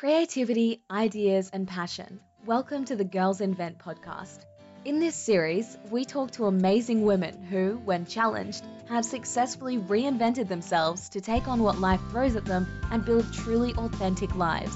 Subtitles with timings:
[0.00, 2.20] Creativity, ideas, and passion.
[2.46, 4.46] Welcome to the Girls Invent podcast.
[4.86, 11.10] In this series, we talk to amazing women who, when challenged, have successfully reinvented themselves
[11.10, 14.74] to take on what life throws at them and build truly authentic lives.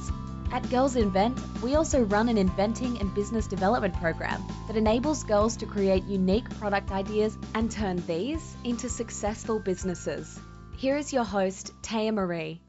[0.53, 5.57] At Girls Invent, we also run an inventing and business development program that enables girls
[5.57, 10.39] to create unique product ideas and turn these into successful businesses.
[10.77, 12.61] Here is your host, Taya Marie.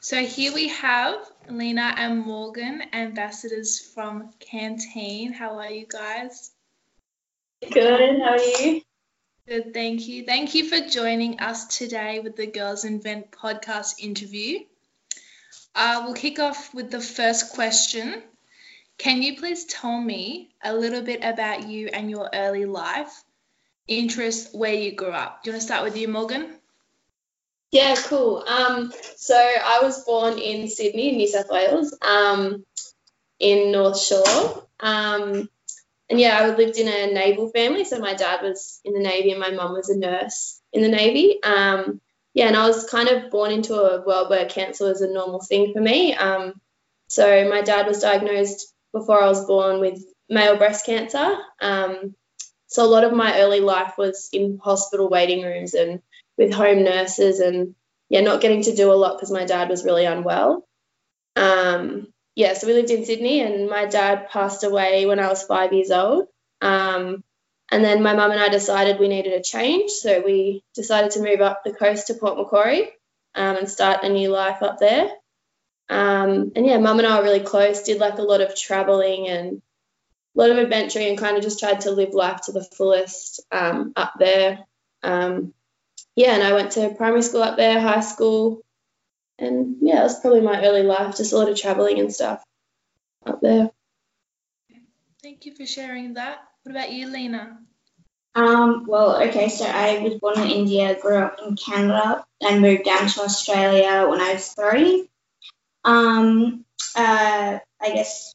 [0.00, 1.18] So here we have
[1.50, 5.32] Lena and Morgan, ambassadors from Canteen.
[5.32, 6.52] How are you guys?
[7.72, 8.82] Good, how are you?
[9.48, 10.24] Good, thank you.
[10.24, 14.58] Thank you for joining us today with the Girls Invent podcast interview.
[15.74, 18.22] Uh, we'll kick off with the first question.
[18.98, 23.24] Can you please tell me a little bit about you and your early life,
[23.86, 25.42] interests, where you grew up?
[25.42, 26.57] Do you want to start with you, Morgan?
[27.70, 28.44] Yeah, cool.
[28.46, 32.64] Um, so I was born in Sydney, New South Wales, um,
[33.38, 34.64] in North Shore.
[34.80, 35.48] Um,
[36.08, 37.84] and yeah, I lived in a naval family.
[37.84, 40.88] So my dad was in the Navy and my mum was a nurse in the
[40.88, 41.42] Navy.
[41.42, 42.00] Um,
[42.32, 45.40] yeah, and I was kind of born into a world where cancer was a normal
[45.40, 46.14] thing for me.
[46.14, 46.54] Um,
[47.08, 51.36] so my dad was diagnosed before I was born with male breast cancer.
[51.60, 52.14] Um,
[52.66, 56.00] so a lot of my early life was in hospital waiting rooms and
[56.38, 57.74] with home nurses and
[58.08, 60.66] yeah, not getting to do a lot because my dad was really unwell.
[61.36, 65.42] Um, yeah, so we lived in Sydney and my dad passed away when I was
[65.42, 66.28] five years old.
[66.62, 67.22] Um,
[67.70, 69.90] and then my mum and I decided we needed a change.
[69.90, 72.88] So we decided to move up the coast to Port Macquarie
[73.34, 75.10] um, and start a new life up there.
[75.90, 79.28] Um, and yeah, mum and I were really close, did like a lot of traveling
[79.28, 79.62] and
[80.36, 83.40] a lot of adventuring and kind of just tried to live life to the fullest
[83.50, 84.60] um, up there.
[85.02, 85.54] Um,
[86.18, 88.60] yeah, and I went to primary school up there, high school,
[89.38, 92.42] and yeah, it was probably my early life, just a lot of traveling and stuff
[93.24, 93.70] up there.
[95.22, 96.38] Thank you for sharing that.
[96.64, 97.60] What about you, Lena?
[98.34, 102.82] Um, well, okay, so I was born in India, grew up in Canada, and moved
[102.82, 105.08] down to Australia when I was three.
[105.84, 106.64] Um,
[106.96, 108.34] uh, I guess,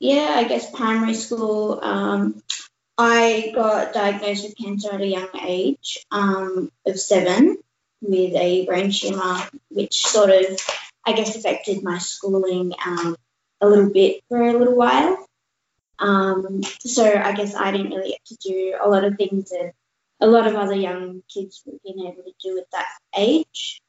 [0.00, 1.78] yeah, I guess primary school.
[1.80, 2.42] Um,
[2.98, 7.58] I got diagnosed with cancer at a young age um, of seven
[8.00, 10.58] with a brain tumor, which sort of,
[11.04, 13.16] I guess, affected my schooling um,
[13.60, 15.26] a little bit for a little while.
[15.98, 19.72] Um, so I guess I didn't really get to do a lot of things that
[20.20, 23.82] a lot of other young kids would have been able to do at that age.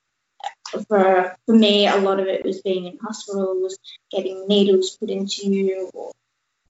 [0.88, 3.78] For, for me, a lot of it was being in hospitals,
[4.12, 6.12] getting needles put into you, or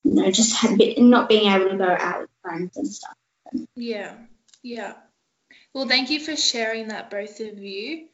[0.08, 3.16] you know, just had bit, not being able to go out with friends and stuff.
[3.76, 4.14] Yeah,
[4.64, 4.94] yeah.
[5.74, 8.08] Well, thank you for sharing that, both of you.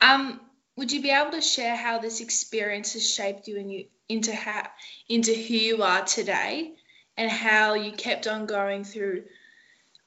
[0.00, 0.40] Um,
[0.76, 4.34] would you be able to share how this experience has shaped you and you into
[4.34, 4.66] how
[5.08, 6.72] into who you are today,
[7.16, 9.24] and how you kept on going through,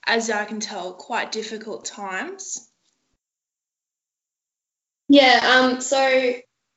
[0.06, 2.68] as I can tell, quite difficult times?
[5.08, 5.40] Yeah.
[5.44, 5.82] Um.
[5.82, 5.98] So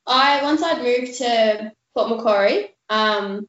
[0.07, 2.75] I once I'd moved to Port Macquarie.
[2.89, 3.49] Um,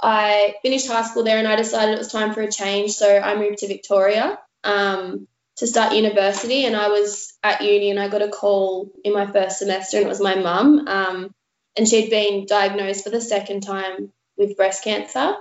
[0.00, 2.92] I finished high school there and I decided it was time for a change.
[2.92, 5.26] So I moved to Victoria um,
[5.56, 6.64] to start university.
[6.64, 10.06] And I was at uni and I got a call in my first semester and
[10.06, 10.86] it was my mum.
[10.86, 11.34] Um,
[11.76, 15.34] and she'd been diagnosed for the second time with breast cancer.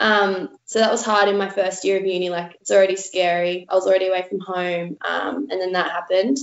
[0.00, 2.28] Um, so that was hard in my first year of uni.
[2.28, 3.66] Like it's already scary.
[3.68, 4.96] I was already away from home.
[5.00, 6.38] Um, and then that happened.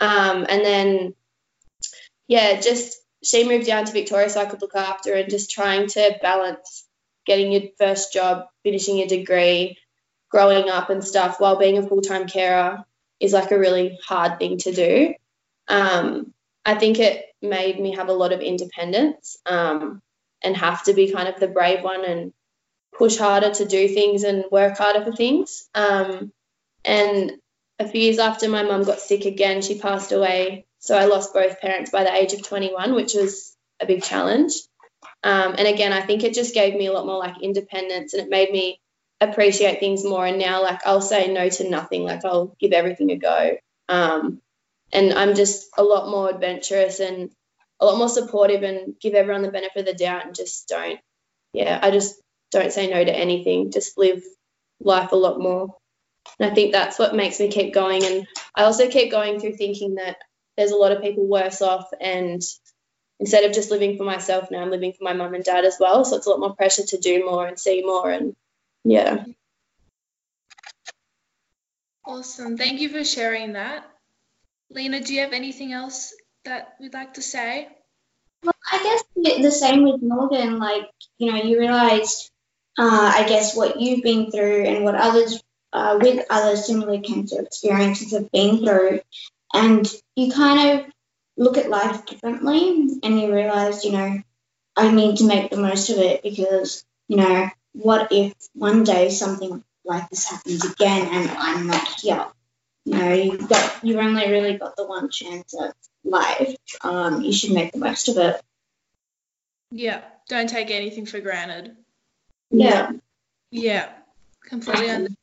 [0.00, 1.14] Um, and then,
[2.28, 5.88] yeah, just she moved down to Victoria so I could look after and just trying
[5.88, 6.86] to balance
[7.26, 9.78] getting your first job, finishing your degree,
[10.30, 12.84] growing up and stuff while being a full time carer
[13.20, 15.14] is like a really hard thing to do.
[15.68, 16.32] Um,
[16.64, 20.02] I think it made me have a lot of independence um,
[20.42, 22.32] and have to be kind of the brave one and
[22.96, 25.68] push harder to do things and work harder for things.
[25.74, 26.32] Um,
[26.84, 27.32] and
[27.78, 30.66] a few years after my mum got sick again, she passed away.
[30.78, 34.52] So I lost both parents by the age of 21, which was a big challenge.
[35.24, 38.22] Um, and again, I think it just gave me a lot more like independence and
[38.22, 38.78] it made me
[39.20, 40.26] appreciate things more.
[40.26, 43.56] And now, like, I'll say no to nothing, like, I'll give everything a go.
[43.88, 44.42] Um,
[44.92, 47.30] and I'm just a lot more adventurous and
[47.80, 51.00] a lot more supportive and give everyone the benefit of the doubt and just don't,
[51.54, 52.16] yeah, I just
[52.52, 54.22] don't say no to anything, just live
[54.80, 55.74] life a lot more.
[56.38, 58.04] And I think that's what makes me keep going.
[58.04, 60.18] And I also keep going through thinking that
[60.56, 62.42] there's a lot of people worse off and
[63.20, 65.76] instead of just living for myself now, I'm living for my mum and dad as
[65.78, 66.04] well.
[66.04, 68.10] So it's a lot more pressure to do more and see more.
[68.10, 68.34] And
[68.84, 69.24] yeah.
[72.04, 72.56] Awesome.
[72.56, 73.84] Thank you for sharing that.
[74.70, 76.14] Lena, do you have anything else
[76.44, 77.68] that we'd like to say?
[78.42, 80.58] Well, I guess the same with Morgan.
[80.58, 82.30] Like, you know, you realize,
[82.78, 87.40] uh, I guess, what you've been through and what others uh, with other similar cancer
[87.40, 89.00] experiences have been through.
[89.54, 90.86] And you kind of
[91.36, 94.22] look at life differently and you realize, you know,
[94.76, 99.10] I need to make the most of it because, you know, what if one day
[99.10, 102.26] something like this happens again and I'm not here?
[102.84, 106.54] You know, you've got you've only really got the one chance at life.
[106.82, 108.40] Um, you should make the most of it.
[109.70, 111.76] Yeah, don't take anything for granted.
[112.50, 112.92] Yeah.
[113.50, 113.88] Yeah,
[114.48, 115.16] completely understand.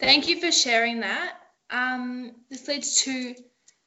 [0.00, 1.34] Thank you for sharing that.
[1.70, 3.34] Um, this leads to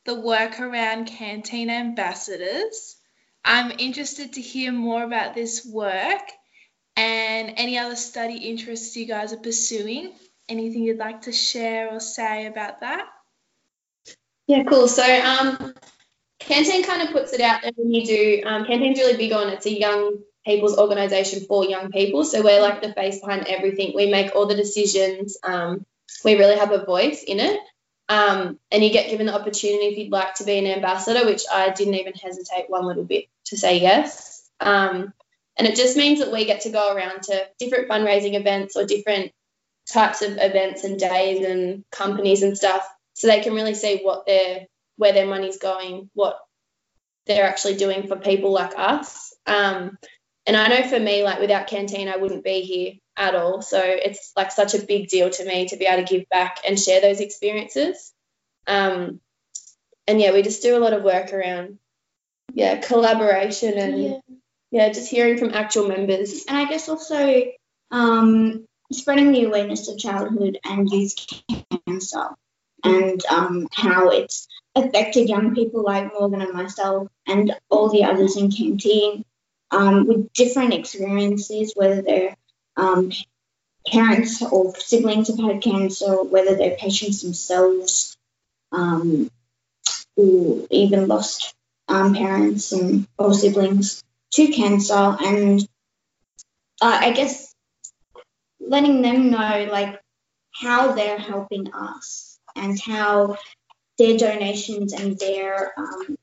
[0.05, 2.97] the work around canteen ambassadors.
[3.43, 6.21] I'm interested to hear more about this work
[6.95, 10.13] and any other study interests you guys are pursuing.
[10.49, 13.07] Anything you'd like to share or say about that?
[14.47, 14.87] Yeah, cool.
[14.87, 15.73] So, um,
[16.39, 18.43] Canteen kind of puts it out there when you do.
[18.45, 22.23] Um, Canteen's really big on it's a young people's organisation for young people.
[22.23, 23.93] So we're like the face behind everything.
[23.95, 25.37] We make all the decisions.
[25.43, 25.85] Um,
[26.25, 27.59] we really have a voice in it.
[28.11, 31.43] Um, and you get given the opportunity if you'd like to be an ambassador, which
[31.49, 34.49] I didn't even hesitate one little bit to say yes.
[34.59, 35.13] Um,
[35.57, 38.85] and it just means that we get to go around to different fundraising events or
[38.85, 39.31] different
[39.89, 44.25] types of events and days and companies and stuff, so they can really see what
[44.25, 44.67] their
[44.97, 46.37] where their money's going, what
[47.27, 49.33] they're actually doing for people like us.
[49.47, 49.97] Um,
[50.45, 53.61] and I know for me, like without Canteen, I wouldn't be here at all.
[53.61, 56.57] So it's like such a big deal to me to be able to give back
[56.67, 58.11] and share those experiences.
[58.65, 59.21] Um,
[60.07, 61.77] and yeah, we just do a lot of work around,
[62.51, 64.17] yeah, collaboration and yeah,
[64.71, 66.45] yeah just hearing from actual members.
[66.47, 67.43] And I guess also
[67.91, 71.13] um, spreading the awareness of childhood and youth
[71.85, 72.29] cancer
[72.83, 78.35] and um, how it's affected young people like Morgan and myself and all the others
[78.35, 79.25] in Canteen
[79.69, 82.35] um, with different experiences, whether they're
[82.81, 83.11] um,
[83.87, 88.17] parents or siblings have had cancer, whether they're patients themselves,
[88.71, 89.29] um,
[90.15, 91.53] or even lost
[91.87, 95.61] um, parents and or siblings to cancer, and
[96.81, 97.53] uh, I guess
[98.59, 99.99] letting them know like
[100.53, 103.37] how they're helping us and how
[103.97, 106.17] their donations and their um,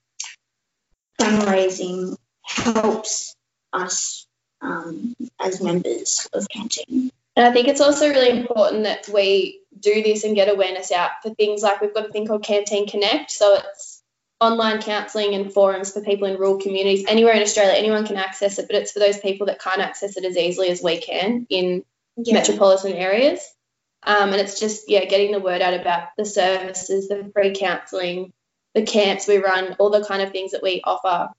[1.20, 3.34] fundraising helps
[3.72, 4.27] us
[4.60, 7.10] um, as members of Canteen.
[7.36, 11.10] And I think it's also really important that we do this and get awareness out
[11.22, 13.30] for things like we've got a thing called Canteen Connect.
[13.30, 14.02] So it's
[14.40, 17.04] online counselling and forums for people in rural communities.
[17.06, 20.16] Anywhere in Australia, anyone can access it, but it's for those people that can't access
[20.16, 21.84] it as easily as we can in
[22.16, 22.34] yeah.
[22.34, 23.40] metropolitan areas.
[24.04, 28.32] Um, and it's just, yeah, getting the word out about the services, the free counselling,
[28.74, 31.30] the camps we run, all the kind of things that we offer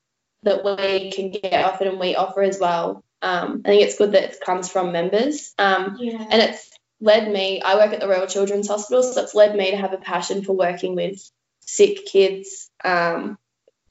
[0.43, 3.03] that we can get offered and we offer as well.
[3.21, 5.53] Um, I think it's good that it comes from members.
[5.57, 6.25] Um, yeah.
[6.29, 6.69] And it's
[7.01, 9.93] led me, I work at the Royal Children's Hospital, so it's led me to have
[9.93, 11.19] a passion for working with
[11.61, 12.69] sick kids.
[12.83, 13.37] Um,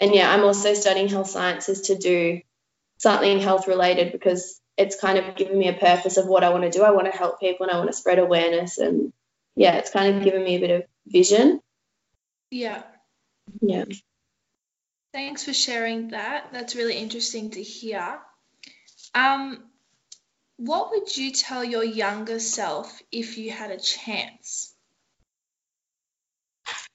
[0.00, 2.40] and yeah, I'm also studying health sciences to do
[2.98, 6.64] something health related because it's kind of given me a purpose of what I want
[6.64, 6.84] to do.
[6.84, 8.78] I want to help people and I want to spread awareness.
[8.78, 9.12] And
[9.56, 11.60] yeah, it's kind of given me a bit of vision.
[12.50, 12.82] Yeah.
[13.60, 13.84] Yeah.
[15.12, 16.52] Thanks for sharing that.
[16.52, 18.18] That's really interesting to hear.
[19.18, 19.58] Um,
[20.58, 24.72] what would you tell your younger self if you had a chance?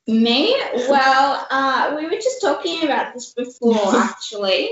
[0.08, 0.56] Me?
[0.88, 4.70] Well, uh, we were just talking about this before, actually.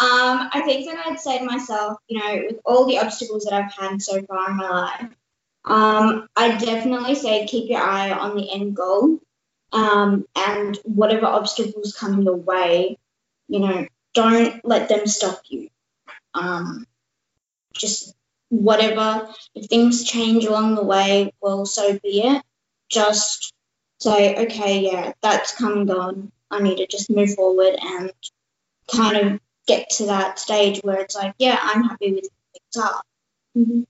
[0.00, 3.54] Um, I think that I'd say to myself, you know, with all the obstacles that
[3.54, 5.10] I've had so far in my life,
[5.64, 9.18] um, I'd definitely say keep your eye on the end goal
[9.72, 12.96] um, and whatever obstacles come in your way,
[13.48, 15.68] you know, don't let them stop you.
[16.38, 16.86] Um,
[17.74, 18.14] just
[18.48, 22.42] whatever, if things change along the way, well, so be it.
[22.88, 23.52] Just
[23.98, 26.32] say, okay, yeah, that's come and gone.
[26.50, 28.12] I need to just move forward and
[28.90, 32.84] kind of get to that stage where it's like, yeah, I'm happy with things.
[33.56, 33.82] Mm-hmm.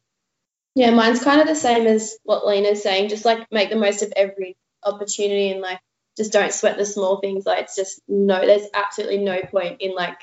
[0.74, 3.08] Yeah, mine's kind of the same as what Lena's saying.
[3.08, 5.80] Just like make the most of every opportunity and like
[6.16, 7.46] just don't sweat the small things.
[7.46, 10.18] Like it's just no, there's absolutely no point in like.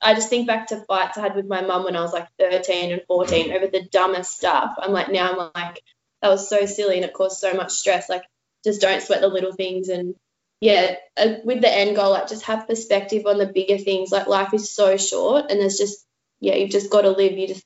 [0.00, 2.28] I just think back to fights I had with my mum when I was like
[2.38, 4.74] 13 and 14 over the dumbest stuff.
[4.78, 5.82] I'm like now I'm like
[6.22, 8.08] that was so silly and it caused so much stress.
[8.08, 8.24] Like
[8.64, 10.14] just don't sweat the little things and
[10.60, 14.10] yeah, uh, with the end goal, like just have perspective on the bigger things.
[14.10, 16.06] Like life is so short, and there's just
[16.40, 17.32] yeah, you've just got to live.
[17.32, 17.64] You just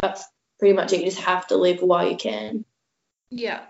[0.00, 0.24] that's
[0.58, 1.00] pretty much it.
[1.00, 2.64] You just have to live while you can.
[3.28, 3.60] Yeah.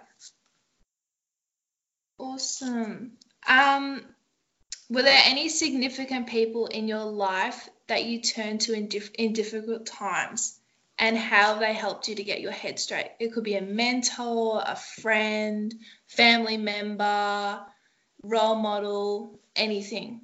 [2.18, 3.12] Awesome.
[3.48, 4.04] Um,
[4.88, 9.32] were there any significant people in your life that you turn to in, dif- in
[9.32, 10.58] difficult times
[10.98, 13.10] and how they helped you to get your head straight.
[13.20, 15.74] It could be a mentor, a friend,
[16.06, 17.60] family member,
[18.22, 20.22] role model, anything.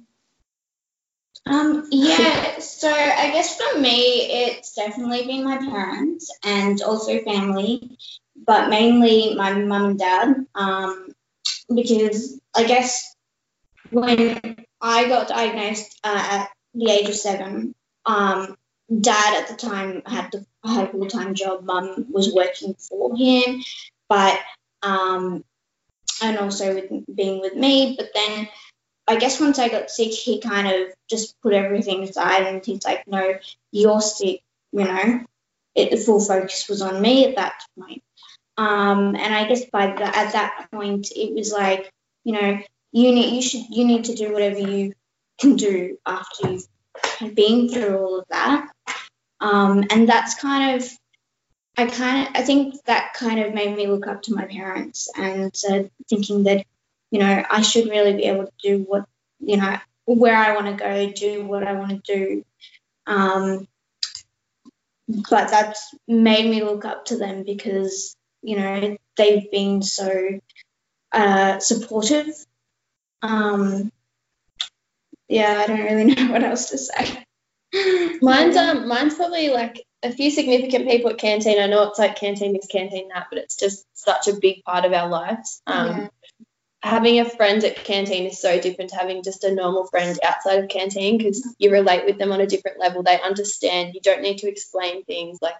[1.47, 7.97] Um, yeah, so I guess for me, it's definitely been my parents and also family,
[8.35, 10.45] but mainly my mum and dad.
[10.55, 11.09] Um,
[11.73, 13.15] because I guess
[13.91, 14.39] when
[14.81, 17.73] I got diagnosed uh, at the age of seven,
[18.05, 18.57] um,
[19.01, 21.63] dad at the time had the had a full time job.
[21.63, 23.63] Mum was working for him,
[24.07, 24.39] but
[24.83, 25.43] um,
[26.21, 27.95] and also with being with me.
[27.97, 28.47] But then
[29.07, 32.85] I guess once I got sick, he kind of just put everything aside and he's
[32.85, 33.35] like, no,
[33.71, 34.41] you're sick,
[34.71, 35.23] you know.
[35.75, 38.01] It, the full focus was on me at that point.
[38.57, 41.91] Um, and I guess by the, at that point, it was like,
[42.23, 42.59] you know,
[42.93, 44.93] you need you should you need to do whatever you
[45.39, 48.69] can do after you've been through all of that.
[49.39, 50.89] Um, and that's kind of
[51.77, 55.09] I kind of I think that kind of made me look up to my parents
[55.15, 55.53] and
[56.09, 56.65] thinking that
[57.11, 59.05] you know I should really be able to do what
[59.39, 62.45] you know where I want to go, do what I want to do.
[63.07, 63.67] Um,
[65.07, 70.39] but that's made me look up to them because you know they've been so
[71.11, 72.33] uh, supportive.
[73.21, 73.91] Um,
[75.27, 77.23] yeah, I don't really know what else to say.
[78.21, 81.59] Mine's um mine's probably like a few significant people at canteen.
[81.59, 84.85] I know it's like canteen this, canteen that, but it's just such a big part
[84.85, 85.61] of our lives.
[85.67, 86.07] Um, Yeah.
[86.83, 90.63] Having a friend at canteen is so different to having just a normal friend outside
[90.63, 93.01] of canteen because you relate with them on a different level.
[93.01, 93.95] They understand.
[93.95, 95.39] You don't need to explain things.
[95.41, 95.55] Like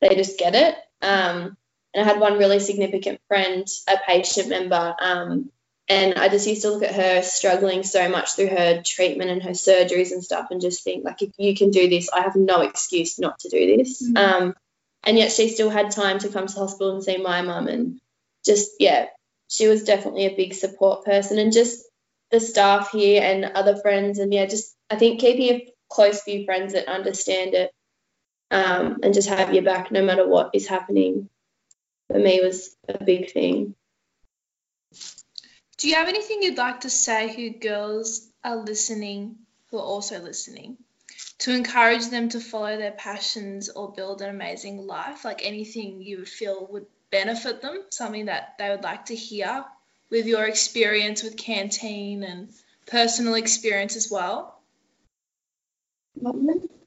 [0.00, 0.74] they just get it.
[1.00, 1.56] Um,
[1.94, 5.50] and I had one really significant friend, a patient member, um,
[5.88, 9.42] and I just used to look at her struggling so much through her treatment and
[9.42, 12.36] her surgeries and stuff, and just think like, if you can do this, I have
[12.36, 14.02] no excuse not to do this.
[14.02, 14.18] Mhm.
[14.18, 14.54] Um,
[15.02, 17.68] and yet she still had time to come to the hospital and see my mum,
[17.68, 18.00] and
[18.44, 19.06] just yeah,
[19.48, 21.84] she was definitely a big support person, and just
[22.30, 26.44] the staff here and other friends, and yeah, just I think keeping a close few
[26.46, 27.70] friends that understand it,
[28.50, 31.28] um, and just have your back no matter what is happening,
[32.08, 33.74] for me was a big thing.
[35.84, 39.36] Do you have anything you'd like to say who girls are listening,
[39.70, 40.78] who are also listening,
[41.40, 45.26] to encourage them to follow their passions or build an amazing life?
[45.26, 49.66] Like anything you would feel would benefit them, something that they would like to hear
[50.08, 52.48] with your experience with Canteen and
[52.86, 54.58] personal experience as well?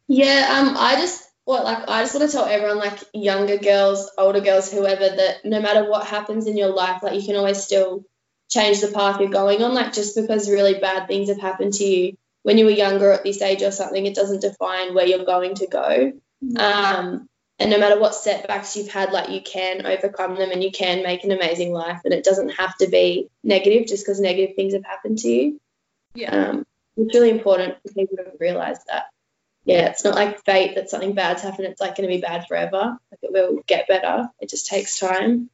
[0.07, 4.09] Yeah, um, I just what like I just want to tell everyone, like younger girls,
[4.17, 7.61] older girls, whoever, that no matter what happens in your life, like you can always
[7.61, 8.03] still
[8.49, 9.73] change the path you're going on.
[9.73, 13.25] Like just because really bad things have happened to you when you were younger at
[13.25, 16.13] this age or something, it doesn't define where you're going to go.
[16.57, 17.27] Um,
[17.59, 21.03] and no matter what setbacks you've had, like you can overcome them and you can
[21.03, 21.99] make an amazing life.
[22.05, 25.59] And it doesn't have to be negative just because negative things have happened to you.
[26.15, 26.33] Yeah.
[26.33, 29.07] Um, it's really important for people to realize that.
[29.65, 31.67] Yeah, it's not like fate that something bad's happened.
[31.67, 32.97] It's like going to be bad forever.
[33.11, 34.29] Like it will get better.
[34.39, 35.49] It just takes time.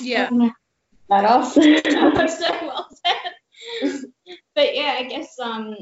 [0.00, 0.30] Yeah.
[1.08, 1.54] That off.
[1.54, 4.10] that was so well said.
[4.54, 5.76] but yeah, I guess um,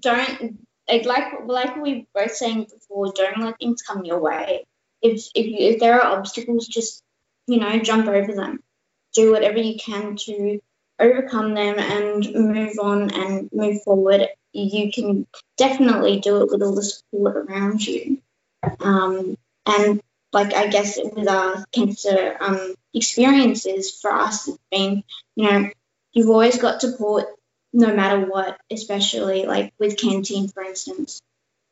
[0.00, 3.12] don't like like like we were saying before.
[3.14, 4.64] Don't let things come your way.
[5.02, 7.02] If if you, if there are obstacles, just
[7.46, 8.60] you know jump over them.
[9.14, 10.60] Do whatever you can to
[10.98, 14.28] overcome them and move on and move forward.
[14.52, 18.18] You can definitely do it with all the support around you.
[18.80, 20.00] Um, and
[20.32, 25.02] like I guess with our cancer um, experiences for us, it's been
[25.36, 25.70] you know
[26.12, 27.26] you've always got support
[27.72, 31.20] no matter what, especially like with canteen for instance.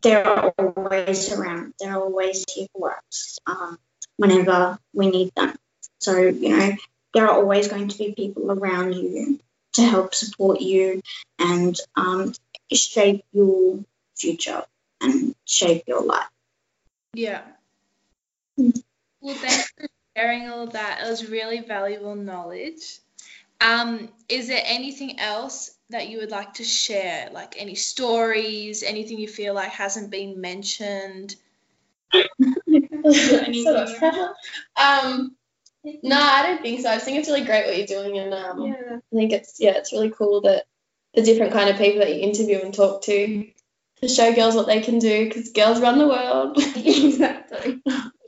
[0.02, 1.74] They're always around.
[1.78, 3.78] They're always here for us um,
[4.16, 5.54] whenever we need them.
[6.00, 6.72] So you know
[7.14, 9.38] there are always going to be people around you
[9.74, 11.00] to help support you
[11.38, 12.32] and um,
[12.72, 13.78] shape your
[14.16, 14.64] future
[15.00, 16.28] and shape your life.
[17.14, 17.42] Yeah.
[18.58, 18.82] Mm.
[19.20, 21.02] Well, thanks for sharing all of that.
[21.04, 22.98] It was really valuable knowledge.
[23.60, 27.30] Um, is there anything else that you would like to share?
[27.32, 31.36] Like any stories, anything you feel like hasn't been mentioned?
[34.76, 35.36] um,
[36.02, 36.90] no, I don't think so.
[36.90, 38.96] I just think it's really great what you're doing, and um, Yeah.
[38.96, 40.64] I think it's yeah, it's really cool that
[41.14, 43.46] the different kind of people that you interview and talk to
[44.00, 46.58] to show girls what they can do because girls run the world.
[46.76, 47.82] exactly.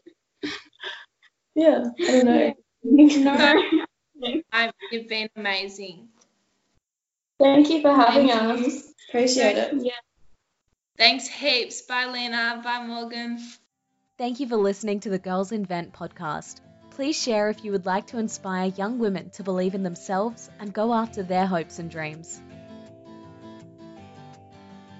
[1.54, 2.54] yeah, I don't know.
[4.16, 4.70] No.
[4.92, 6.08] You've been amazing.
[7.38, 8.92] Thank you for having Thank us.
[9.08, 9.74] Appreciate it.
[9.78, 9.92] Yeah.
[10.96, 11.82] Thanks heaps.
[11.82, 12.60] Bye, Lena.
[12.62, 13.38] Bye, Morgan.
[14.16, 16.60] Thank you for listening to the Girls Invent podcast.
[16.90, 20.72] Please share if you would like to inspire young women to believe in themselves and
[20.72, 22.40] go after their hopes and dreams.